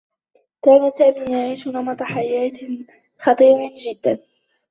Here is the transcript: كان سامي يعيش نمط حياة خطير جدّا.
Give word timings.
كان 0.63 0.91
سامي 0.97 1.31
يعيش 1.39 1.67
نمط 1.67 2.03
حياة 2.03 2.51
خطير 3.19 3.57
جدّا. 3.85 4.19